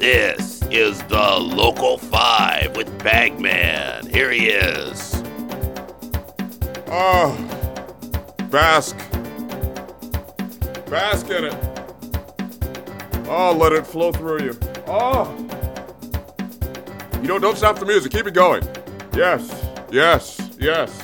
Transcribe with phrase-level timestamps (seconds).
[0.00, 4.06] This is the Local 5 with Bagman.
[4.06, 5.22] Here he is.
[6.86, 7.36] Oh,
[8.48, 8.96] bask.
[10.88, 11.54] Bask in it.
[13.26, 14.58] Oh, let it flow through you.
[14.86, 15.36] Oh.
[17.20, 18.10] You know, don't stop the music.
[18.10, 18.66] Keep it going.
[19.14, 20.98] Yes, yes, yes.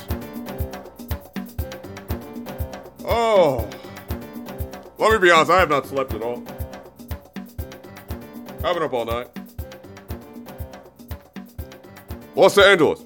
[3.05, 3.69] Oh.
[4.97, 6.43] Let me be honest, I have not slept at all.
[8.63, 9.29] I've been up all night.
[12.35, 13.05] Los Angeles.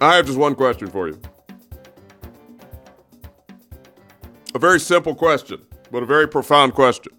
[0.00, 1.20] I have just one question for you.
[4.54, 7.12] A very simple question, but a very profound question.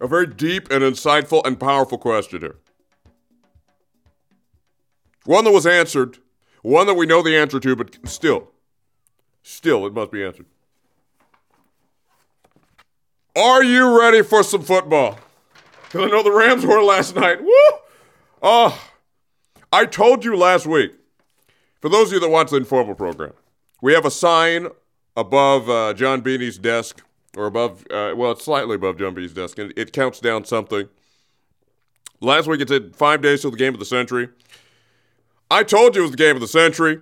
[0.00, 2.56] A very deep and insightful and powerful question here.
[5.24, 6.18] One that was answered,
[6.62, 8.50] one that we know the answer to, but still,
[9.42, 10.46] still, it must be answered.
[13.34, 15.18] Are you ready for some football?
[15.84, 17.42] Because I know the Rams were last night.
[17.42, 17.78] Woo!
[18.42, 18.90] Oh,
[19.72, 20.92] I told you last week,
[21.80, 23.32] for those of you that watch the informal program,
[23.80, 24.68] we have a sign
[25.16, 27.02] above uh, John Beanie's desk,
[27.36, 30.88] or above, uh, well, it's slightly above John Beanie's desk, and it counts down something.
[32.20, 34.28] Last week it said five days till the game of the century.
[35.50, 37.00] I told you it was the game of the century.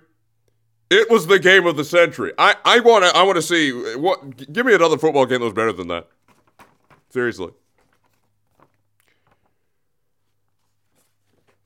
[0.89, 2.33] It was the game of the century.
[2.37, 4.51] I, I want to I want to see what.
[4.51, 6.07] Give me another football game that was better than that.
[7.11, 7.51] Seriously.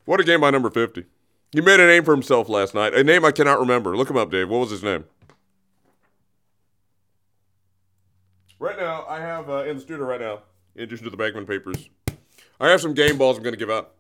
[0.05, 1.05] What a game by number 50.
[1.51, 2.93] He made a name for himself last night.
[2.93, 3.95] A name I cannot remember.
[3.95, 4.49] Look him up, Dave.
[4.49, 5.05] What was his name?
[8.59, 10.39] Right now, I have uh, in the studio right now,
[10.75, 11.89] in addition to the Bagman papers,
[12.59, 13.91] I have some game balls I'm going to give out.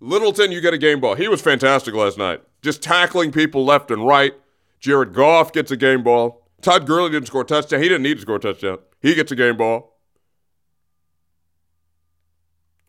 [0.00, 1.14] Littleton, you get a game ball.
[1.14, 2.40] He was fantastic last night.
[2.62, 4.32] Just tackling people left and right.
[4.78, 6.46] Jared Goff gets a game ball.
[6.62, 7.82] Todd Gurley didn't score a touchdown.
[7.82, 8.78] He didn't need to score a touchdown.
[9.00, 9.98] He gets a game ball.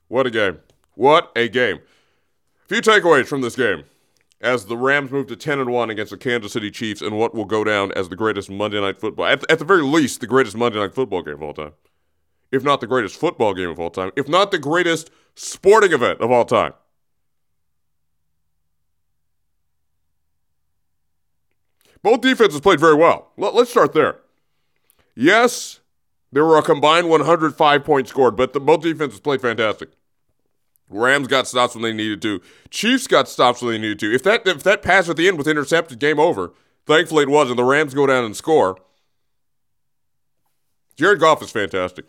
[0.08, 0.60] What a game.
[0.96, 1.78] What a game.
[1.78, 3.86] A few takeaways from this game
[4.42, 7.34] as the Rams move to 10 and 1 against the Kansas City Chiefs in what
[7.34, 9.26] will go down as the greatest Monday night football.
[9.26, 11.74] At, at the very least, the greatest Monday night football game of all time.
[12.52, 14.12] If not the greatest football game of all time.
[14.18, 16.74] If not the greatest sporting event of all time.
[22.04, 23.32] Both defenses played very well.
[23.38, 24.18] Let, us start there.
[25.16, 25.81] Yes,
[26.32, 29.90] there were a combined 105 points scored, but the, both defenses played fantastic.
[30.90, 32.42] Rams got stops when they needed to.
[32.70, 34.14] Chiefs got stops when they needed to.
[34.14, 36.52] If that if that pass at the end was intercepted, game over.
[36.86, 37.58] Thankfully, it wasn't.
[37.58, 38.78] The Rams go down and score.
[40.98, 42.06] Jared Goff is fantastic.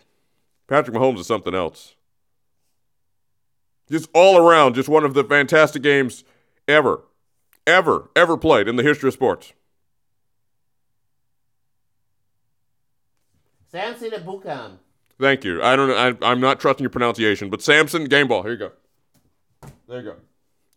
[0.67, 1.95] Patrick Mahomes is something else.
[3.91, 6.25] Just all around, just one of the fantastic games
[6.67, 7.03] ever,
[7.67, 9.53] ever, ever played in the history of sports.
[13.73, 14.77] Samson Ebukam.
[15.19, 15.63] Thank you.
[15.63, 15.91] I don't.
[15.91, 18.43] I, I'm not trusting your pronunciation, but Samson game ball.
[18.43, 18.73] Here you go.
[19.89, 20.17] There you go.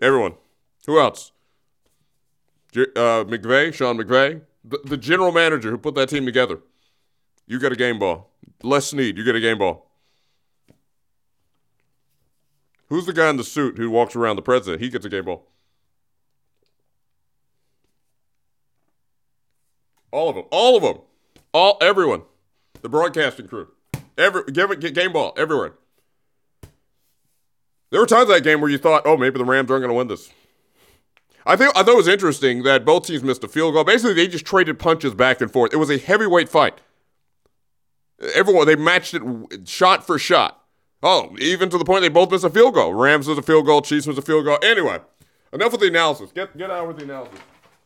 [0.02, 0.36] Everyone.
[0.88, 1.32] Who else?
[2.76, 6.60] Uh, Sean McVay, the, the general manager who put that team together.
[7.48, 8.32] You get a game ball.
[8.64, 9.90] Les Snead, you get a game ball.
[12.88, 14.82] Who's the guy in the suit who walks around the president?
[14.82, 15.48] He gets a game ball.
[20.12, 20.46] All of them.
[20.52, 21.00] All of them.
[21.54, 22.24] All everyone.
[22.86, 23.70] The broadcasting crew.
[24.16, 25.74] Every give it game ball everywhere.
[27.90, 29.96] There were times that game where you thought, oh, maybe the Rams aren't going to
[29.96, 30.30] win this.
[31.48, 33.86] I think I thought it was interesting that both teams missed a field goal.
[33.86, 35.74] Basically, they just traded punches back and forth.
[35.74, 36.80] It was a heavyweight fight.
[38.36, 40.64] Everyone they matched it shot for shot.
[41.02, 42.94] Oh, even to the point they both missed a field goal.
[42.94, 44.60] Rams was a field goal, Chiefs was a field goal.
[44.62, 45.00] Anyway,
[45.52, 46.32] enough with the analysis.
[46.32, 47.40] Get get out with the analysis.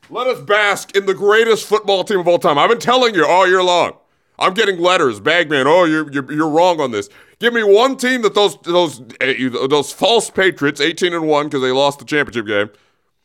[0.10, 2.58] Let us bask in the greatest football team of all time.
[2.58, 3.94] I've been telling you all year long.
[4.40, 5.68] I'm getting letters, Bagman.
[5.68, 7.10] Oh, you're, you're you're wrong on this.
[7.40, 11.62] Give me one team that those those eh, those false Patriots, 18 and one because
[11.62, 12.70] they lost the championship game.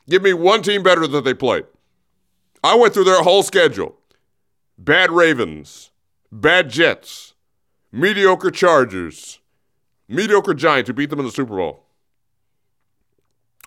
[0.09, 1.65] Give me one team better that they played.
[2.63, 3.97] I went through their whole schedule.
[4.77, 5.91] Bad Ravens,
[6.33, 7.35] bad Jets,
[7.93, 9.39] mediocre Chargers,
[10.09, 11.85] mediocre Giants who beat them in the Super Bowl.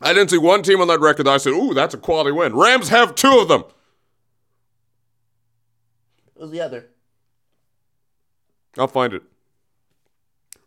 [0.02, 2.32] I didn't see one team on that record that I said, "Ooh, that's a quality
[2.32, 3.64] win." Rams have two of them.
[6.38, 6.90] Who's the other?
[8.78, 9.24] I'll find it.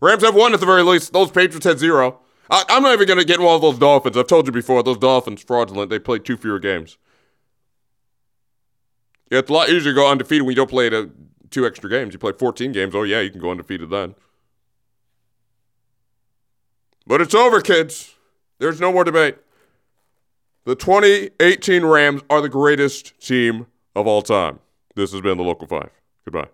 [0.01, 1.13] Rams have one at the very least.
[1.13, 2.21] Those Patriots had zero.
[2.51, 4.17] I, am not even going to get involved those Dolphins.
[4.17, 5.91] I've told you before, those Dolphins fraudulent.
[5.91, 6.99] They played two fewer games.
[9.31, 11.09] Yeah, it's a lot easier to go undefeated when you don't play a,
[11.51, 12.13] two extra games.
[12.13, 12.95] You play 14 games.
[12.95, 14.17] Oh, yeah, you can go undefeated then.
[17.07, 18.15] But it's over, kids.
[18.59, 19.37] There's no more debate.
[20.65, 24.59] The 2018 Rams are the greatest team of all time.
[24.97, 25.91] This has been the Local 5.
[26.25, 26.49] Goodbye.